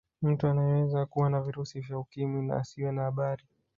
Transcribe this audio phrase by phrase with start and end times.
[0.21, 3.45] Mtu anaweza kuwa na virusi vya ukimwi na asiwe na habari